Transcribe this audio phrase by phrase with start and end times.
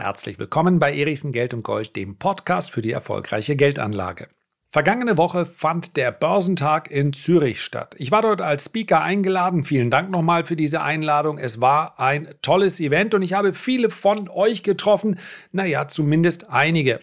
[0.00, 4.28] Herzlich willkommen bei Erichsen Geld und Gold, dem Podcast für die erfolgreiche Geldanlage.
[4.70, 7.96] Vergangene Woche fand der Börsentag in Zürich statt.
[7.98, 9.62] Ich war dort als Speaker eingeladen.
[9.62, 11.36] Vielen Dank nochmal für diese Einladung.
[11.36, 15.18] Es war ein tolles Event und ich habe viele von euch getroffen.
[15.52, 17.00] Naja, zumindest einige.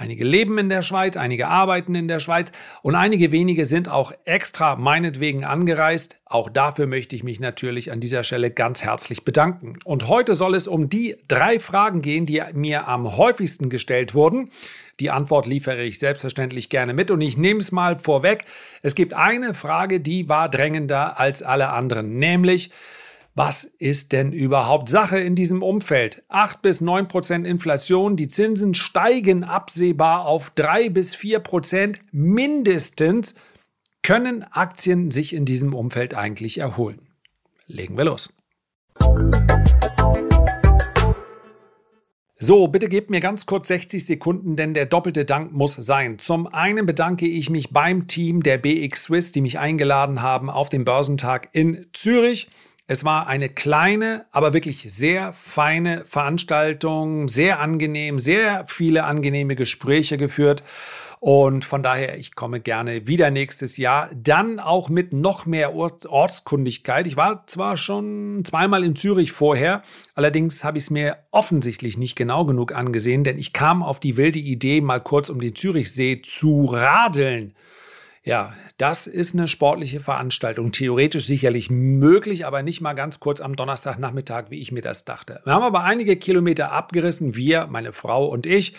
[0.00, 4.12] Einige leben in der Schweiz, einige arbeiten in der Schweiz und einige wenige sind auch
[4.24, 6.16] extra meinetwegen angereist.
[6.24, 9.74] Auch dafür möchte ich mich natürlich an dieser Stelle ganz herzlich bedanken.
[9.84, 14.48] Und heute soll es um die drei Fragen gehen, die mir am häufigsten gestellt wurden.
[15.00, 18.46] Die Antwort liefere ich selbstverständlich gerne mit und ich nehme es mal vorweg.
[18.80, 22.70] Es gibt eine Frage, die war drängender als alle anderen, nämlich
[23.34, 26.24] was ist denn überhaupt Sache in diesem Umfeld?
[26.28, 33.34] 8 bis 9 Prozent Inflation, die Zinsen steigen absehbar auf 3 bis 4 Prozent mindestens.
[34.02, 37.00] Können Aktien sich in diesem Umfeld eigentlich erholen?
[37.66, 38.30] Legen wir los.
[42.42, 46.18] So, bitte gebt mir ganz kurz 60 Sekunden, denn der doppelte Dank muss sein.
[46.18, 50.70] Zum einen bedanke ich mich beim Team der BX Swiss, die mich eingeladen haben auf
[50.70, 52.48] den Börsentag in Zürich.
[52.92, 60.16] Es war eine kleine, aber wirklich sehr feine Veranstaltung, sehr angenehm, sehr viele angenehme Gespräche
[60.16, 60.64] geführt.
[61.20, 64.10] Und von daher, ich komme gerne wieder nächstes Jahr.
[64.12, 67.06] Dann auch mit noch mehr Ort Ortskundigkeit.
[67.06, 69.82] Ich war zwar schon zweimal in Zürich vorher,
[70.16, 74.16] allerdings habe ich es mir offensichtlich nicht genau genug angesehen, denn ich kam auf die
[74.16, 77.54] wilde Idee, mal kurz um den Zürichsee zu radeln.
[78.22, 80.72] Ja, das ist eine sportliche Veranstaltung.
[80.72, 85.40] Theoretisch sicherlich möglich, aber nicht mal ganz kurz am Donnerstagnachmittag, wie ich mir das dachte.
[85.44, 88.74] Wir haben aber einige Kilometer abgerissen, wir, meine Frau und ich.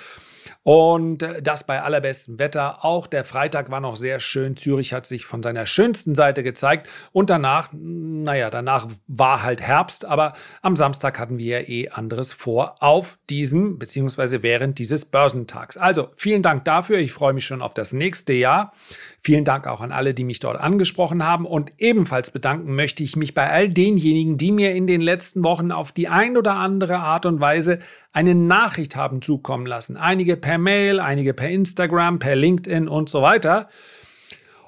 [0.64, 2.86] Und äh, das bei allerbestem Wetter.
[2.86, 4.56] Auch der Freitag war noch sehr schön.
[4.56, 6.88] Zürich hat sich von seiner schönsten Seite gezeigt.
[7.12, 10.06] Und danach, naja, danach war halt Herbst.
[10.06, 15.78] Aber am Samstag hatten wir ja eh anderes vor auf diesem, beziehungsweise während dieses Börsentags.
[15.78, 17.00] Also vielen Dank dafür.
[17.00, 18.74] Ich freue mich schon auf das nächste Jahr.
[19.24, 21.46] Vielen Dank auch an alle, die mich dort angesprochen haben.
[21.46, 25.72] Und ebenfalls bedanken möchte ich mich bei all denjenigen, die mir in den letzten Wochen
[25.72, 27.78] auf die ein oder andere Art und Weise
[28.14, 29.96] eine Nachricht haben zukommen lassen.
[29.96, 33.70] Einige per Mail, einige per Instagram, per LinkedIn und so weiter.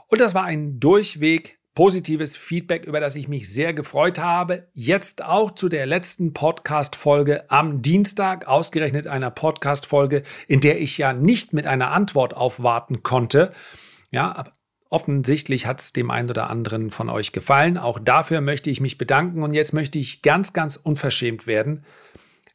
[0.07, 4.67] Und das war ein durchweg positives Feedback, über das ich mich sehr gefreut habe.
[4.73, 11.11] Jetzt auch zu der letzten Podcast-Folge am Dienstag, ausgerechnet einer Podcast-Folge, in der ich ja
[11.11, 13.51] nicht mit einer Antwort aufwarten konnte.
[14.13, 14.43] Ja,
[14.89, 17.79] offensichtlich hat es dem einen oder anderen von euch gefallen.
[17.79, 19.41] Auch dafür möchte ich mich bedanken.
[19.41, 21.83] Und jetzt möchte ich ganz, ganz unverschämt werden.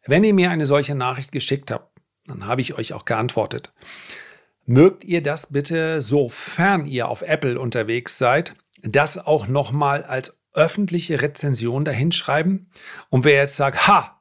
[0.06, 3.72] Wenn ihr mir eine solche Nachricht geschickt habt, dann habe ich euch auch geantwortet.
[4.66, 11.20] Mögt ihr das bitte, sofern ihr auf Apple unterwegs seid, das auch nochmal als öffentliche
[11.20, 12.70] Rezension dahinschreiben?
[13.08, 14.17] Und wer jetzt sagt, ha,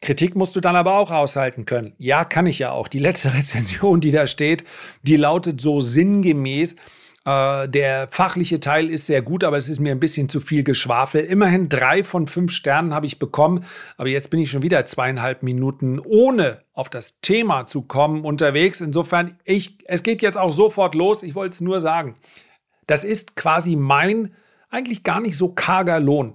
[0.00, 1.94] Kritik musst du dann aber auch aushalten können.
[1.98, 2.88] Ja, kann ich ja auch.
[2.88, 4.64] Die letzte Rezension, die da steht,
[5.02, 6.76] die lautet so sinngemäß,
[7.24, 10.62] äh, der fachliche Teil ist sehr gut, aber es ist mir ein bisschen zu viel
[10.62, 11.24] Geschwafel.
[11.24, 13.64] Immerhin drei von fünf Sternen habe ich bekommen,
[13.96, 18.80] aber jetzt bin ich schon wieder zweieinhalb Minuten ohne auf das Thema zu kommen unterwegs.
[18.80, 21.22] Insofern, ich, es geht jetzt auch sofort los.
[21.22, 22.16] Ich wollte es nur sagen.
[22.86, 24.34] Das ist quasi mein
[24.68, 26.34] eigentlich gar nicht so karger Lohn,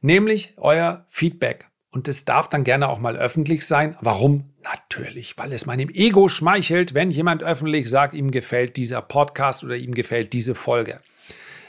[0.00, 1.66] nämlich euer Feedback.
[1.96, 3.96] Und es darf dann gerne auch mal öffentlich sein.
[4.02, 4.52] Warum?
[4.62, 9.76] Natürlich, weil es meinem Ego schmeichelt, wenn jemand öffentlich sagt, ihm gefällt dieser Podcast oder
[9.76, 11.00] ihm gefällt diese Folge.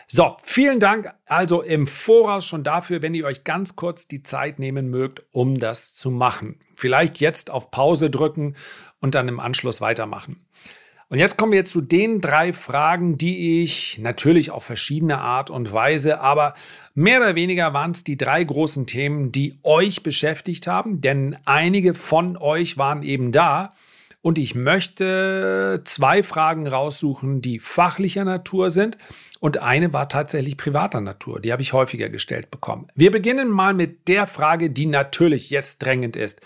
[0.05, 4.59] So, vielen Dank also im Voraus schon dafür, wenn ihr euch ganz kurz die Zeit
[4.59, 6.59] nehmen mögt, um das zu machen.
[6.75, 8.57] Vielleicht jetzt auf Pause drücken
[8.99, 10.45] und dann im Anschluss weitermachen.
[11.09, 15.71] Und jetzt kommen wir zu den drei Fragen, die ich natürlich auf verschiedene Art und
[15.71, 16.53] Weise, aber
[16.95, 21.93] mehr oder weniger waren es die drei großen Themen, die euch beschäftigt haben, denn einige
[21.93, 23.73] von euch waren eben da.
[24.21, 28.97] Und ich möchte zwei Fragen raussuchen, die fachlicher Natur sind.
[29.39, 31.39] Und eine war tatsächlich privater Natur.
[31.39, 32.87] Die habe ich häufiger gestellt bekommen.
[32.95, 36.41] Wir beginnen mal mit der Frage, die natürlich jetzt drängend ist.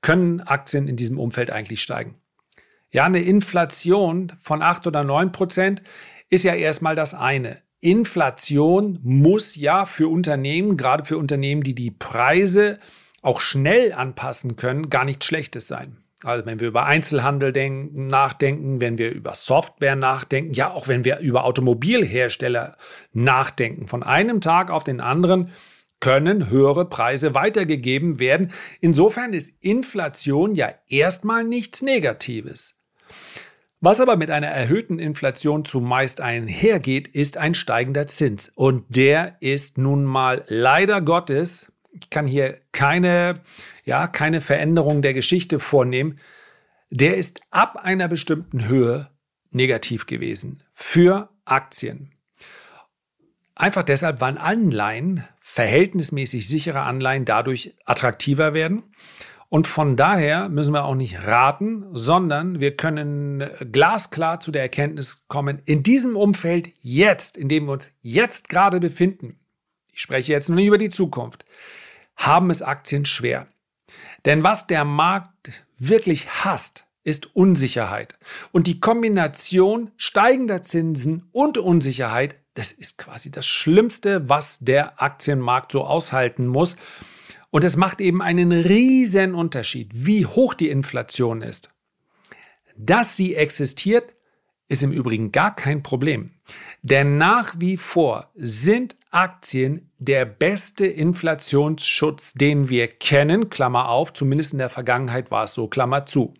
[0.00, 2.14] Können Aktien in diesem Umfeld eigentlich steigen?
[2.90, 5.82] Ja, eine Inflation von 8 oder 9 Prozent
[6.30, 7.58] ist ja erstmal das eine.
[7.80, 12.78] Inflation muss ja für Unternehmen, gerade für Unternehmen, die die Preise
[13.22, 15.98] auch schnell anpassen können, gar nichts Schlechtes sein.
[16.24, 21.04] Also wenn wir über Einzelhandel denken, nachdenken, wenn wir über Software nachdenken, ja auch wenn
[21.04, 22.76] wir über Automobilhersteller
[23.12, 25.50] nachdenken, von einem Tag auf den anderen
[26.00, 28.52] können höhere Preise weitergegeben werden.
[28.80, 32.76] Insofern ist Inflation ja erstmal nichts Negatives.
[33.80, 38.48] Was aber mit einer erhöhten Inflation zumeist einhergeht, ist ein steigender Zins.
[38.48, 43.40] Und der ist nun mal leider Gottes, ich kann hier keine,
[43.84, 46.18] ja, keine Veränderung der Geschichte vornehmen,
[46.90, 49.10] der ist ab einer bestimmten Höhe
[49.50, 52.12] negativ gewesen für Aktien.
[53.54, 55.24] Einfach deshalb, weil Anleihen,
[55.56, 58.82] verhältnismäßig sichere Anleihen, dadurch attraktiver werden.
[59.48, 63.42] Und von daher müssen wir auch nicht raten, sondern wir können
[63.72, 68.80] glasklar zu der Erkenntnis kommen, in diesem Umfeld jetzt, in dem wir uns jetzt gerade
[68.80, 69.40] befinden,
[69.94, 71.46] ich spreche jetzt nur nicht über die Zukunft,
[72.16, 73.46] haben es Aktien schwer.
[74.26, 78.18] Denn was der Markt wirklich hasst, ist Unsicherheit.
[78.52, 85.72] Und die Kombination steigender Zinsen und Unsicherheit, das ist quasi das Schlimmste, was der Aktienmarkt
[85.72, 86.76] so aushalten muss.
[87.50, 91.70] Und es macht eben einen riesen Unterschied, wie hoch die Inflation ist.
[92.76, 94.14] Dass sie existiert,
[94.68, 96.32] ist im Übrigen gar kein Problem.
[96.82, 104.52] Denn nach wie vor sind Aktien der beste Inflationsschutz, den wir kennen, Klammer auf, zumindest
[104.52, 106.34] in der Vergangenheit war es so, Klammer zu.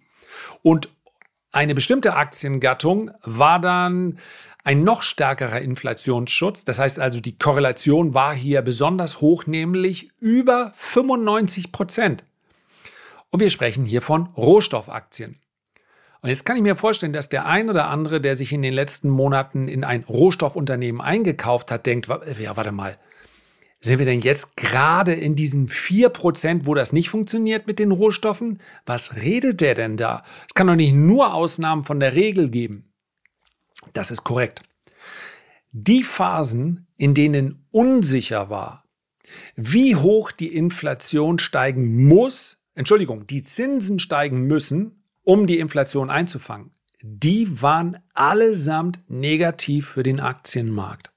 [0.63, 0.89] Und
[1.53, 4.19] eine bestimmte Aktiengattung war dann
[4.67, 6.65] ein noch stärkerer Inflationsschutz.
[6.65, 12.25] Das heißt also, die Korrelation war hier besonders hoch, nämlich über 95 Prozent.
[13.31, 15.37] Und wir sprechen hier von Rohstoffaktien.
[16.21, 18.75] Und jetzt kann ich mir vorstellen, dass der ein oder andere, der sich in den
[18.75, 22.09] letzten Monaten in ein Rohstoffunternehmen eingekauft hat, denkt,
[22.41, 22.99] ja, warte mal,
[23.79, 28.59] sind wir denn jetzt gerade in diesen 4%, wo das nicht funktioniert mit den Rohstoffen?
[28.85, 30.25] Was redet der denn da?
[30.49, 32.86] Es kann doch nicht nur Ausnahmen von der Regel geben.
[33.93, 34.63] Das ist korrekt.
[35.73, 38.85] Die Phasen, in denen unsicher war,
[39.57, 46.71] wie hoch die Inflation steigen muss, Entschuldigung, die Zinsen steigen müssen, um die Inflation einzufangen,
[47.03, 51.11] die waren allesamt negativ für den Aktienmarkt.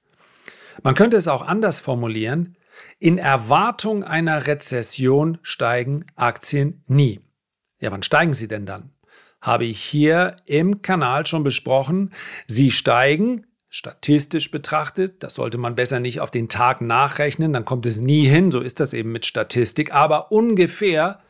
[0.82, 2.56] Man könnte es auch anders formulieren.
[2.98, 7.20] In Erwartung einer Rezession steigen Aktien nie.
[7.80, 8.90] Ja, wann steigen sie denn dann?
[9.40, 12.12] Habe ich hier im Kanal schon besprochen.
[12.46, 17.86] Sie steigen statistisch betrachtet, das sollte man besser nicht auf den Tag nachrechnen, dann kommt
[17.86, 21.20] es nie hin, so ist das eben mit Statistik, aber ungefähr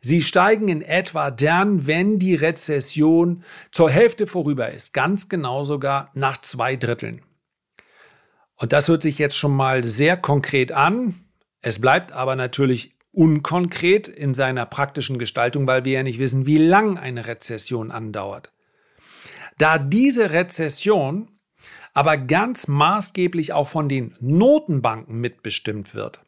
[0.00, 6.10] Sie steigen in etwa dann, wenn die Rezession zur Hälfte vorüber ist, ganz genau sogar
[6.14, 7.22] nach zwei Dritteln.
[8.54, 11.14] Und das hört sich jetzt schon mal sehr konkret an.
[11.62, 16.58] Es bleibt aber natürlich unkonkret in seiner praktischen Gestaltung, weil wir ja nicht wissen, wie
[16.58, 18.52] lang eine Rezession andauert.
[19.58, 21.30] Da diese Rezession
[21.94, 26.20] aber ganz maßgeblich auch von den Notenbanken mitbestimmt wird,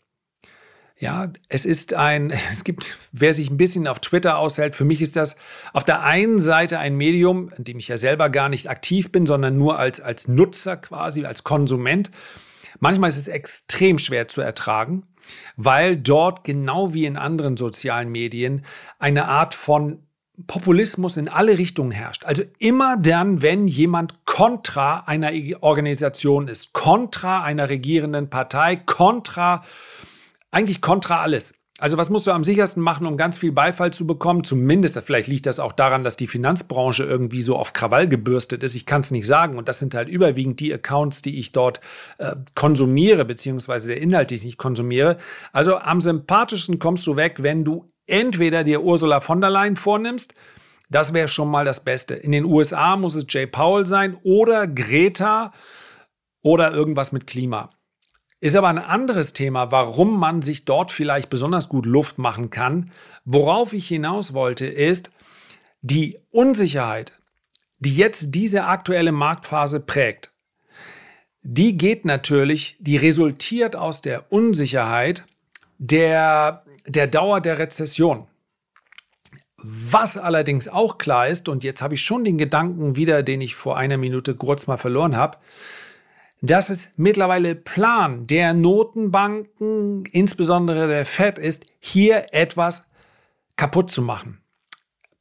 [1.00, 5.00] ja, es ist ein, es gibt, wer sich ein bisschen auf Twitter aushält, für mich
[5.00, 5.34] ist das
[5.72, 9.26] auf der einen Seite ein Medium, in dem ich ja selber gar nicht aktiv bin,
[9.26, 12.10] sondern nur als, als Nutzer quasi, als Konsument.
[12.78, 15.04] Manchmal ist es extrem schwer zu ertragen,
[15.56, 18.64] weil dort genau wie in anderen sozialen Medien
[18.98, 20.06] eine Art von
[20.46, 22.24] Populismus in alle Richtungen herrscht.
[22.24, 29.62] Also immer dann, wenn jemand kontra einer Organisation ist, kontra einer regierenden Partei, kontra
[30.50, 31.54] eigentlich kontra alles.
[31.80, 34.44] Also was musst du am sichersten machen, um ganz viel Beifall zu bekommen?
[34.44, 38.74] Zumindest, vielleicht liegt das auch daran, dass die Finanzbranche irgendwie so auf Krawall gebürstet ist.
[38.74, 39.56] Ich kann es nicht sagen.
[39.56, 41.80] Und das sind halt überwiegend die Accounts, die ich dort
[42.18, 45.16] äh, konsumiere, beziehungsweise der Inhalt, den ich nicht konsumiere.
[45.54, 50.34] Also am sympathischsten kommst du weg, wenn du entweder dir Ursula von der Leyen vornimmst,
[50.90, 52.14] das wäre schon mal das Beste.
[52.14, 55.50] In den USA muss es Jay Powell sein oder Greta
[56.42, 57.70] oder irgendwas mit Klima.
[58.40, 62.90] Ist aber ein anderes Thema, warum man sich dort vielleicht besonders gut Luft machen kann.
[63.24, 65.10] Worauf ich hinaus wollte, ist
[65.82, 67.20] die Unsicherheit,
[67.78, 70.30] die jetzt diese aktuelle Marktphase prägt.
[71.42, 75.24] Die geht natürlich, die resultiert aus der Unsicherheit
[75.78, 78.26] der, der Dauer der Rezession.
[79.56, 83.54] Was allerdings auch klar ist, und jetzt habe ich schon den Gedanken wieder, den ich
[83.54, 85.38] vor einer Minute kurz mal verloren habe,
[86.42, 92.84] dass es mittlerweile Plan der Notenbanken, insbesondere der Fed, ist, hier etwas
[93.56, 94.40] kaputt zu machen.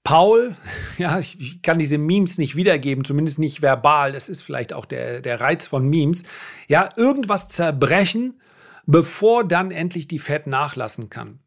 [0.03, 0.55] Paul,
[0.97, 5.21] ja, ich kann diese Memes nicht wiedergeben, zumindest nicht verbal, das ist vielleicht auch der,
[5.21, 6.23] der Reiz von Memes,
[6.67, 8.41] ja, irgendwas zerbrechen,
[8.85, 11.39] bevor dann endlich die Fed nachlassen kann.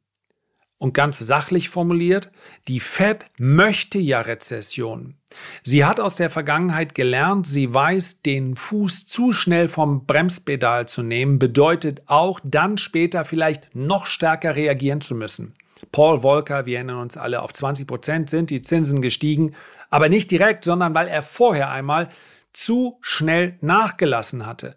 [0.83, 2.33] Und ganz sachlich formuliert,
[2.67, 5.15] die Fed möchte ja Rezession.
[5.63, 11.05] Sie hat aus der Vergangenheit gelernt, sie weiß, den Fuß zu schnell vom Bremspedal zu
[11.05, 15.55] nehmen, bedeutet auch dann später vielleicht noch stärker reagieren zu müssen.
[15.93, 19.55] Paul Volcker, wir erinnern uns alle, auf 20 Prozent sind die Zinsen gestiegen,
[19.89, 22.09] aber nicht direkt, sondern weil er vorher einmal
[22.53, 24.75] zu schnell nachgelassen hatte.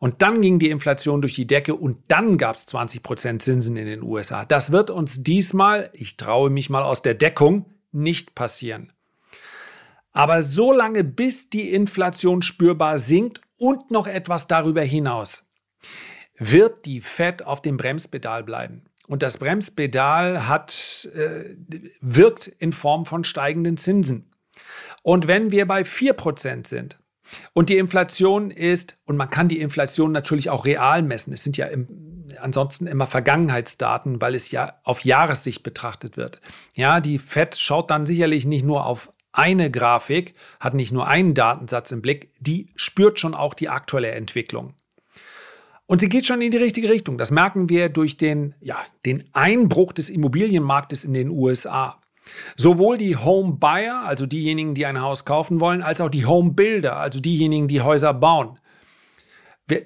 [0.00, 3.86] Und dann ging die Inflation durch die Decke und dann gab es 20% Zinsen in
[3.86, 4.46] den USA.
[4.46, 8.92] Das wird uns diesmal, ich traue mich mal aus der Deckung, nicht passieren.
[10.12, 15.44] Aber so lange, bis die Inflation spürbar sinkt und noch etwas darüber hinaus,
[16.38, 18.84] wird die Fed auf dem Bremspedal bleiben.
[19.06, 21.56] Und das Bremspedal hat, äh,
[22.00, 24.32] wirkt in Form von steigenden Zinsen.
[25.02, 27.00] Und wenn wir bei 4% sind
[27.52, 31.56] und die Inflation ist, und man kann die Inflation natürlich auch real messen, es sind
[31.56, 36.40] ja im, ansonsten immer Vergangenheitsdaten, weil es ja auf Jahressicht betrachtet wird.
[36.74, 41.34] Ja, die FED schaut dann sicherlich nicht nur auf eine Grafik, hat nicht nur einen
[41.34, 44.74] Datensatz im Blick, die spürt schon auch die aktuelle Entwicklung.
[45.86, 47.18] Und sie geht schon in die richtige Richtung.
[47.18, 51.99] Das merken wir durch den, ja, den Einbruch des Immobilienmarktes in den USA.
[52.56, 56.52] Sowohl die Home Buyer, also diejenigen, die ein Haus kaufen wollen, als auch die Home
[56.52, 58.58] Builder, also diejenigen, die Häuser bauen.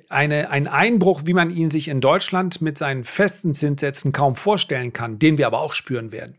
[0.08, 4.92] Eine, ein Einbruch, wie man ihn sich in Deutschland mit seinen festen Zinssätzen kaum vorstellen
[4.92, 6.38] kann, den wir aber auch spüren werden.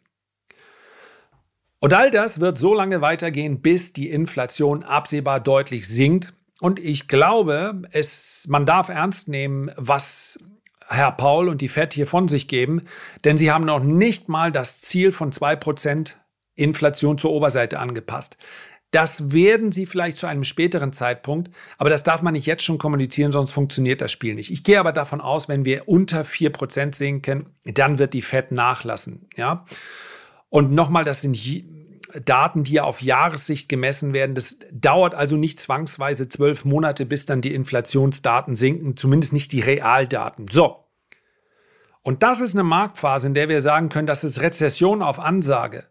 [1.80, 6.34] Und all das wird so lange weitergehen, bis die Inflation absehbar deutlich sinkt.
[6.60, 10.40] Und ich glaube, es, man darf ernst nehmen, was
[10.88, 12.84] Herr Paul und die FED hier von sich geben,
[13.24, 16.14] denn sie haben noch nicht mal das Ziel von 2%
[16.56, 18.38] Inflation zur Oberseite angepasst.
[18.92, 22.78] Das werden sie vielleicht zu einem späteren Zeitpunkt, aber das darf man nicht jetzt schon
[22.78, 24.52] kommunizieren, sonst funktioniert das Spiel nicht.
[24.52, 29.28] Ich gehe aber davon aus, wenn wir unter 4% sinken, dann wird die FED nachlassen.
[29.36, 29.66] Ja?
[30.48, 31.36] Und nochmal, das sind
[32.24, 34.36] Daten, die ja auf Jahressicht gemessen werden.
[34.36, 39.62] Das dauert also nicht zwangsweise zwölf Monate, bis dann die Inflationsdaten sinken, zumindest nicht die
[39.62, 40.48] Realdaten.
[40.50, 40.86] So.
[42.02, 45.86] Und das ist eine Marktphase, in der wir sagen können, das ist Rezession auf Ansage.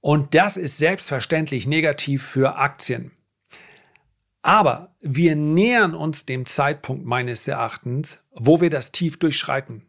[0.00, 3.12] Und das ist selbstverständlich negativ für Aktien.
[4.42, 9.86] Aber wir nähern uns dem Zeitpunkt meines Erachtens, wo wir das Tief durchschreiten.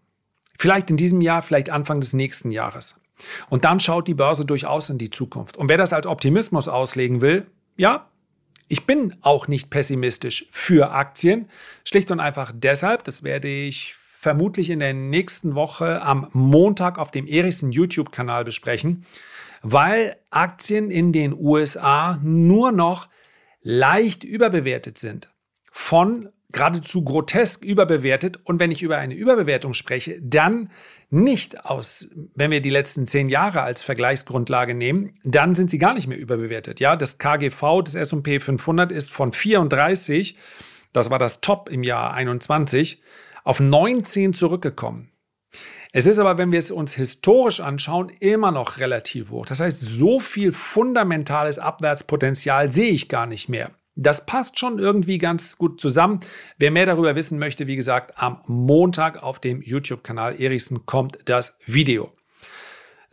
[0.57, 3.00] Vielleicht in diesem Jahr, vielleicht Anfang des nächsten Jahres.
[3.49, 5.57] Und dann schaut die Börse durchaus in die Zukunft.
[5.57, 7.45] Und wer das als Optimismus auslegen will,
[7.77, 8.07] ja,
[8.67, 11.49] ich bin auch nicht pessimistisch für Aktien.
[11.83, 17.11] Schlicht und einfach deshalb, das werde ich vermutlich in der nächsten Woche am Montag auf
[17.11, 19.05] dem Erichsen YouTube-Kanal besprechen,
[19.63, 23.09] weil Aktien in den USA nur noch
[23.61, 25.33] leicht überbewertet sind.
[25.71, 28.39] Von geradezu grotesk überbewertet.
[28.43, 30.69] Und wenn ich über eine Überbewertung spreche, dann
[31.09, 35.93] nicht aus, wenn wir die letzten zehn Jahre als Vergleichsgrundlage nehmen, dann sind sie gar
[35.93, 36.79] nicht mehr überbewertet.
[36.79, 40.37] Ja, das KGV des S&P 500 ist von 34,
[40.93, 43.01] das war das Top im Jahr 21,
[43.43, 45.11] auf 19 zurückgekommen.
[45.93, 49.45] Es ist aber, wenn wir es uns historisch anschauen, immer noch relativ hoch.
[49.45, 53.71] Das heißt, so viel fundamentales Abwärtspotenzial sehe ich gar nicht mehr.
[53.95, 56.21] Das passt schon irgendwie ganz gut zusammen.
[56.57, 61.57] Wer mehr darüber wissen möchte, wie gesagt, am Montag auf dem YouTube-Kanal Erichsen kommt das
[61.65, 62.11] Video.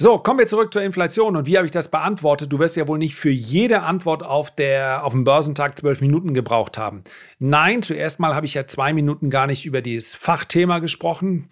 [0.00, 2.52] So, kommen wir zurück zur Inflation und wie habe ich das beantwortet?
[2.52, 6.35] Du wirst ja wohl nicht für jede Antwort auf, der, auf dem Börsentag zwölf Minuten
[6.35, 7.02] gebraucht haben.
[7.40, 11.49] Nein, zuerst mal habe ich ja zwei Minuten gar nicht über dieses Fachthema gesprochen.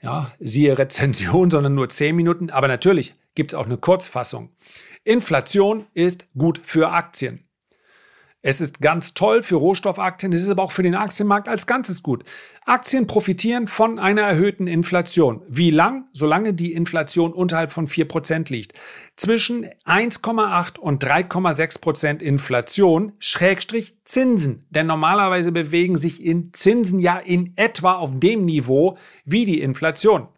[0.00, 2.48] Ja, siehe Rezension, sondern nur zehn Minuten.
[2.48, 4.48] Aber natürlich gibt es auch eine Kurzfassung.
[5.04, 7.49] Inflation ist gut für Aktien.
[8.42, 12.02] Es ist ganz toll für Rohstoffaktien, es ist aber auch für den Aktienmarkt als Ganzes
[12.02, 12.24] gut.
[12.64, 15.42] Aktien profitieren von einer erhöhten Inflation.
[15.46, 16.06] Wie lang?
[16.14, 18.72] Solange die Inflation unterhalb von 4% liegt.
[19.16, 24.66] Zwischen 1,8 und 3,6% Inflation, Schrägstrich Zinsen.
[24.70, 30.28] Denn normalerweise bewegen sich in Zinsen ja in etwa auf dem Niveau wie die Inflation.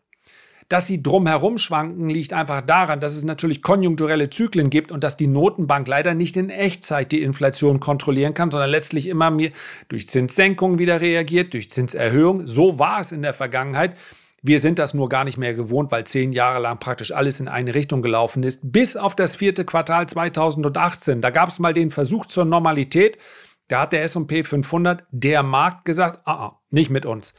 [0.73, 5.19] Dass sie drumherum schwanken, liegt einfach daran, dass es natürlich konjunkturelle Zyklen gibt und dass
[5.19, 9.50] die Notenbank leider nicht in Echtzeit die Inflation kontrollieren kann, sondern letztlich immer mehr
[9.88, 12.47] durch Zinssenkungen wieder reagiert, durch Zinserhöhung.
[12.47, 13.99] So war es in der Vergangenheit.
[14.41, 17.49] Wir sind das nur gar nicht mehr gewohnt, weil zehn Jahre lang praktisch alles in
[17.49, 21.21] eine Richtung gelaufen ist, bis auf das vierte Quartal 2018.
[21.21, 23.19] Da gab es mal den Versuch zur Normalität.
[23.69, 27.35] Da hat der SP 500, der Markt gesagt, ah, ah, nicht mit uns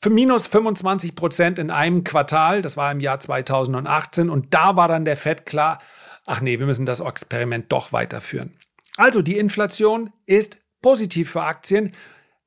[0.00, 2.62] für minus 25 Prozent in einem Quartal.
[2.62, 4.30] Das war im Jahr 2018.
[4.30, 5.80] Und da war dann der Fed klar,
[6.26, 8.56] ach nee, wir müssen das Experiment doch weiterführen.
[8.96, 11.92] Also die Inflation ist positiv für Aktien.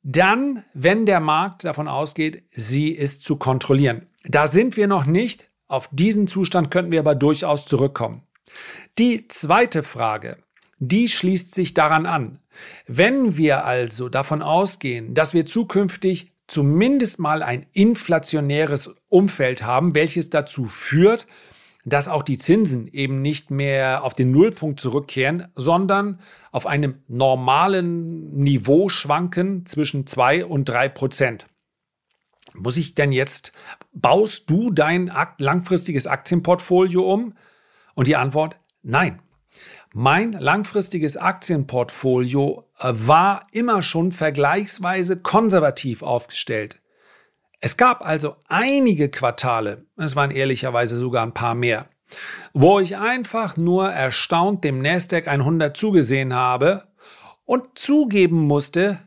[0.02, 4.08] Dann, wenn der Markt davon ausgeht, sie ist zu kontrollieren.
[4.26, 5.50] Da sind wir noch nicht.
[5.68, 8.24] Auf diesen Zustand könnten wir aber durchaus zurückkommen.
[9.00, 10.38] Die zweite Frage,
[10.80, 12.40] die schließt sich daran an.
[12.86, 20.30] Wenn wir also davon ausgehen, dass wir zukünftig zumindest mal ein inflationäres Umfeld haben, welches
[20.30, 21.26] dazu führt,
[21.84, 26.20] dass auch die Zinsen eben nicht mehr auf den Nullpunkt zurückkehren, sondern
[26.52, 31.48] auf einem normalen Niveau schwanken zwischen 2 und 3 Prozent.
[32.54, 33.52] Muss ich denn jetzt,
[33.92, 37.34] baust du dein langfristiges Aktienportfolio um?
[37.96, 39.20] Und die Antwort, nein.
[39.94, 46.82] Mein langfristiges Aktienportfolio war immer schon vergleichsweise konservativ aufgestellt.
[47.62, 51.88] Es gab also einige Quartale, es waren ehrlicherweise sogar ein paar mehr,
[52.54, 56.84] wo ich einfach nur erstaunt dem Nasdaq 100 zugesehen habe
[57.46, 59.00] und zugeben musste,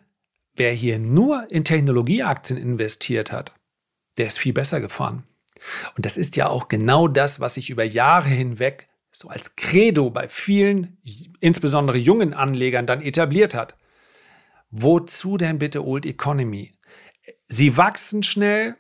[0.55, 3.53] wer hier nur in Technologieaktien investiert hat,
[4.17, 5.25] der ist viel besser gefahren.
[5.97, 10.11] Und das ist ja auch genau das, was sich über Jahre hinweg so als Credo
[10.11, 10.99] bei vielen,
[11.41, 13.77] insbesondere jungen Anlegern, dann etabliert hat.
[14.71, 16.73] Wozu denn bitte Old Economy?
[17.49, 18.77] Sie wachsen schnell,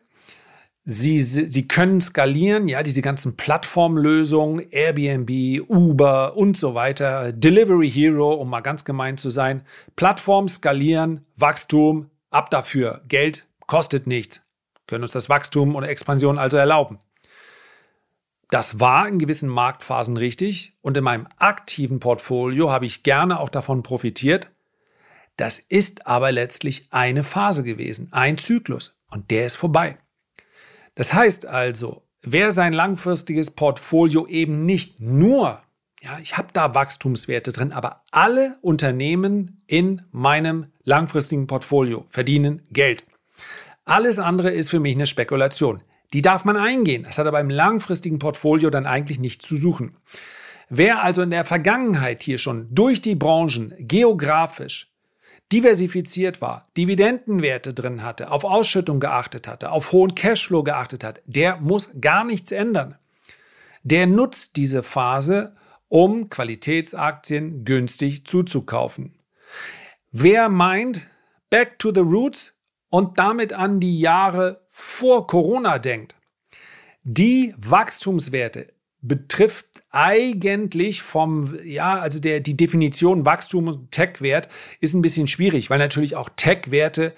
[0.88, 7.90] Sie, sie, sie, können skalieren, ja, diese ganzen Plattformlösungen, Airbnb, Uber und so weiter, Delivery
[7.90, 9.62] Hero, um mal ganz gemein zu sein.
[9.96, 13.02] Plattform skalieren, Wachstum, ab dafür.
[13.08, 14.42] Geld kostet nichts.
[14.86, 17.00] Können uns das Wachstum oder Expansion also erlauben.
[18.48, 23.48] Das war in gewissen Marktphasen richtig und in meinem aktiven Portfolio habe ich gerne auch
[23.48, 24.52] davon profitiert.
[25.36, 29.98] Das ist aber letztlich eine Phase gewesen, ein Zyklus und der ist vorbei.
[30.94, 35.60] Das heißt also, wer sein langfristiges Portfolio eben nicht nur,
[36.00, 43.04] ja, ich habe da Wachstumswerte drin, aber alle Unternehmen in meinem langfristigen Portfolio verdienen Geld.
[43.84, 45.82] Alles andere ist für mich eine Spekulation.
[46.12, 47.04] Die darf man eingehen.
[47.04, 49.96] Das hat aber im langfristigen Portfolio dann eigentlich nichts zu suchen.
[50.68, 54.90] Wer also in der Vergangenheit hier schon durch die Branchen geografisch
[55.52, 61.58] diversifiziert war, Dividendenwerte drin hatte, auf Ausschüttung geachtet hatte, auf hohen Cashflow geachtet hat, der
[61.58, 62.96] muss gar nichts ändern.
[63.84, 65.54] Der nutzt diese Phase,
[65.88, 69.14] um Qualitätsaktien günstig zuzukaufen.
[70.10, 71.08] Wer meint,
[71.48, 72.58] back to the roots
[72.88, 76.14] und damit an die Jahre vor Corona denkt,
[77.02, 85.00] die Wachstumswerte betrifft eigentlich vom, ja, also der, die Definition Wachstum und Tech-Wert ist ein
[85.00, 87.14] bisschen schwierig, weil natürlich auch Tech-Werte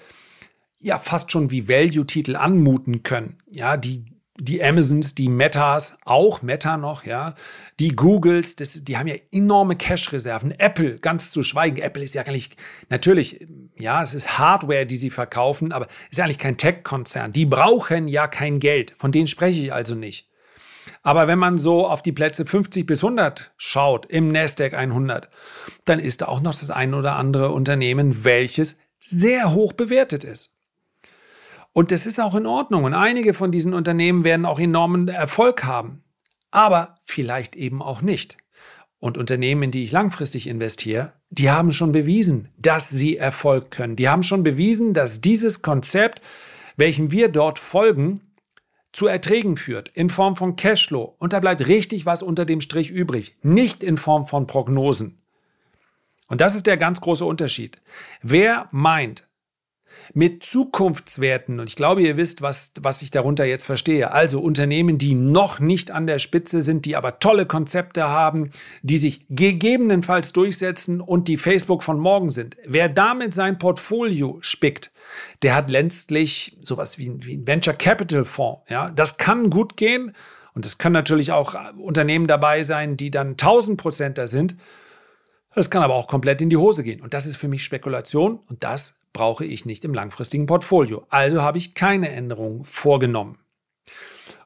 [0.79, 3.39] ja fast schon wie Value-Titel anmuten können.
[3.51, 4.05] Ja, die,
[4.39, 7.35] die Amazons, die Metas, auch Meta noch, ja,
[7.79, 10.51] die Googles, das, die haben ja enorme Cash-Reserven.
[10.59, 11.77] Apple, ganz zu schweigen.
[11.77, 12.55] Apple ist ja nicht,
[12.89, 17.33] natürlich, ja, es ist Hardware, die sie verkaufen, aber ist ja eigentlich kein Tech-Konzern.
[17.33, 18.95] Die brauchen ja kein Geld.
[18.97, 20.29] Von denen spreche ich also nicht.
[21.03, 25.29] Aber wenn man so auf die Plätze 50 bis 100 schaut im Nasdaq 100,
[25.85, 30.58] dann ist da auch noch das ein oder andere Unternehmen, welches sehr hoch bewertet ist.
[31.73, 32.83] Und das ist auch in Ordnung.
[32.83, 36.03] Und einige von diesen Unternehmen werden auch enormen Erfolg haben.
[36.51, 38.37] Aber vielleicht eben auch nicht.
[38.99, 43.95] Und Unternehmen, in die ich langfristig investiere, die haben schon bewiesen, dass sie Erfolg können.
[43.95, 46.21] Die haben schon bewiesen, dass dieses Konzept,
[46.75, 48.21] welchem wir dort folgen,
[48.91, 51.15] zu Erträgen führt, in Form von Cashflow.
[51.19, 55.19] Und da bleibt richtig was unter dem Strich übrig, nicht in Form von Prognosen.
[56.27, 57.81] Und das ist der ganz große Unterschied.
[58.21, 59.28] Wer meint,
[60.13, 64.97] mit Zukunftswerten, und ich glaube, ihr wisst, was, was ich darunter jetzt verstehe, also Unternehmen,
[64.97, 70.33] die noch nicht an der Spitze sind, die aber tolle Konzepte haben, die sich gegebenenfalls
[70.33, 72.57] durchsetzen und die Facebook von morgen sind.
[72.65, 74.91] Wer damit sein Portfolio spickt,
[75.41, 78.61] der hat letztlich sowas wie, wie ein Venture Capital Fonds.
[78.69, 80.13] Ja, das kann gut gehen.
[80.53, 84.55] Und es können natürlich auch Unternehmen dabei sein, die dann 1000 Prozenter sind.
[85.55, 87.01] Es kann aber auch komplett in die Hose gehen.
[87.01, 91.05] Und das ist für mich Spekulation und das brauche ich nicht im langfristigen Portfolio.
[91.09, 93.37] Also habe ich keine Änderungen vorgenommen.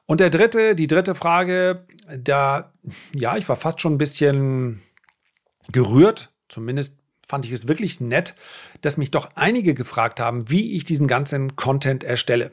[0.06, 2.72] Und der dritte, die dritte Frage, da,
[3.14, 4.82] ja, ich war fast schon ein bisschen
[5.72, 8.34] gerührt, zumindest fand ich es wirklich nett,
[8.82, 12.52] dass mich doch einige gefragt haben, wie ich diesen ganzen Content erstelle.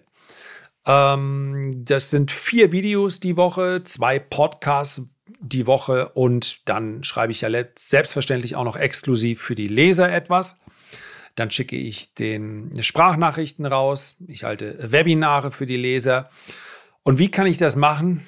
[0.86, 5.02] Ähm, das sind vier Videos die Woche, zwei Podcasts
[5.40, 10.56] die Woche und dann schreibe ich ja selbstverständlich auch noch exklusiv für die Leser etwas.
[11.36, 14.16] Dann schicke ich den Sprachnachrichten raus.
[14.28, 16.30] Ich halte Webinare für die Leser.
[17.04, 18.28] Und wie kann ich das machen?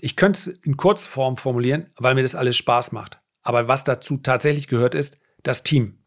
[0.00, 3.20] Ich könnte es in Kurzform formulieren, weil mir das alles Spaß macht.
[3.42, 5.98] Aber was dazu tatsächlich gehört ist, das Team.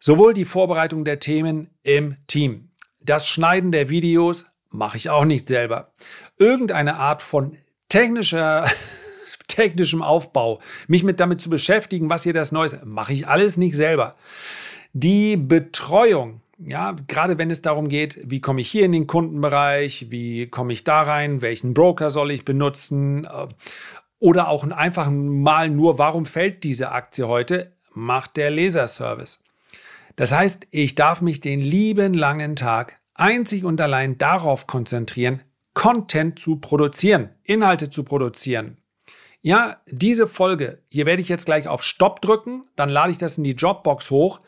[0.00, 5.48] Sowohl die Vorbereitung der Themen im Team, das Schneiden der Videos mache ich auch nicht
[5.48, 5.92] selber.
[6.36, 7.56] Irgendeine Art von
[7.88, 8.70] technischer
[9.48, 13.74] technischem Aufbau, mich mit damit zu beschäftigen, was hier das Neues, mache ich alles nicht
[13.74, 14.14] selber.
[14.92, 20.10] Die Betreuung Ja, gerade wenn es darum geht, wie komme ich hier in den Kundenbereich,
[20.10, 23.46] wie komme ich da rein, welchen Broker soll ich benutzen äh,
[24.18, 29.44] oder auch einfach mal nur, warum fällt diese Aktie heute, macht der Leserservice.
[30.16, 35.42] Das heißt, ich darf mich den lieben langen Tag einzig und allein darauf konzentrieren,
[35.74, 38.78] Content zu produzieren, Inhalte zu produzieren.
[39.42, 43.38] Ja, diese Folge, hier werde ich jetzt gleich auf Stopp drücken, dann lade ich das
[43.38, 44.40] in die Dropbox hoch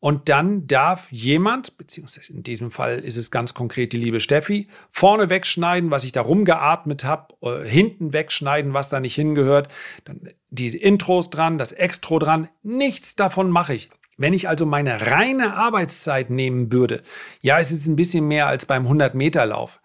[0.00, 4.68] und dann darf jemand, beziehungsweise in diesem Fall ist es ganz konkret die liebe Steffi,
[4.90, 9.68] vorne wegschneiden, was ich da rumgeatmet habe, äh, hinten wegschneiden, was da nicht hingehört,
[10.04, 13.90] dann die Intros dran, das Extro dran, nichts davon mache ich.
[14.16, 17.02] Wenn ich also meine reine Arbeitszeit nehmen würde,
[17.42, 19.80] ja, es ist ein bisschen mehr als beim 100-Meter-Lauf.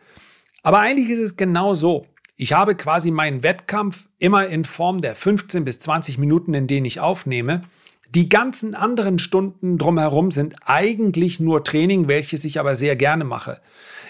[0.63, 2.07] Aber eigentlich ist es genau so.
[2.35, 6.85] Ich habe quasi meinen Wettkampf immer in Form der 15 bis 20 Minuten, in denen
[6.85, 7.63] ich aufnehme.
[8.15, 13.59] Die ganzen anderen Stunden drumherum sind eigentlich nur Training, welches ich aber sehr gerne mache.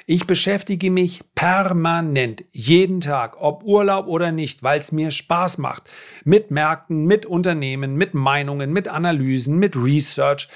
[0.05, 5.83] Ich beschäftige mich permanent, jeden Tag, ob Urlaub oder nicht, weil es mir Spaß macht.
[6.25, 10.49] Mit Märkten, mit Unternehmen, mit Meinungen, mit Analysen, mit Research,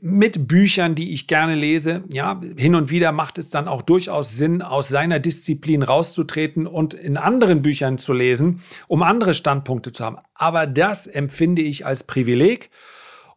[0.00, 2.04] mit Büchern, die ich gerne lese.
[2.10, 6.94] Ja, hin und wieder macht es dann auch durchaus Sinn, aus seiner Disziplin rauszutreten und
[6.94, 10.16] in anderen Büchern zu lesen, um andere Standpunkte zu haben.
[10.34, 12.70] Aber das empfinde ich als Privileg.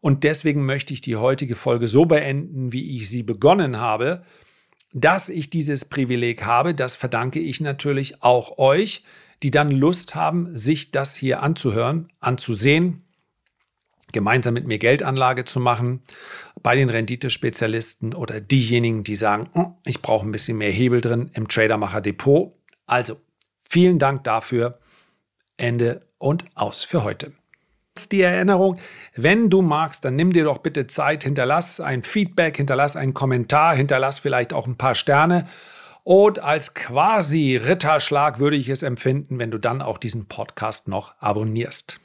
[0.02, 4.24] Und deswegen möchte ich die heutige Folge so beenden, wie ich sie begonnen habe.
[4.94, 9.04] Dass ich dieses Privileg habe, das verdanke ich natürlich auch euch,
[9.44, 13.04] die dann Lust haben, sich das hier anzuhören, anzusehen,
[14.14, 16.02] gemeinsam mit mir Geldanlage zu machen,
[16.64, 21.30] bei den Renditespezialisten oder diejenigen, die sagen, oh, ich brauche ein bisschen mehr Hebel drin
[21.34, 22.54] im Tradermacher Depot.
[22.86, 23.18] Also,
[23.62, 24.80] vielen Dank dafür.
[25.58, 27.34] Ende und aus für heute
[28.12, 28.78] die Erinnerung.
[29.16, 33.76] Wenn du magst, dann nimm dir doch bitte Zeit, hinterlass ein Feedback, hinterlass einen Kommentar,
[33.76, 35.46] hinterlass vielleicht auch ein paar Sterne.
[36.04, 41.16] Und als quasi Ritterschlag würde ich es empfinden, wenn du dann auch diesen Podcast noch
[41.20, 42.00] abonnierst.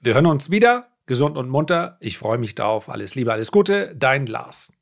[0.00, 1.98] Wir hören uns wieder, gesund und munter.
[2.00, 2.88] Ich freue mich darauf.
[2.88, 3.94] Alles Liebe, alles Gute.
[3.94, 4.72] Dein Lars.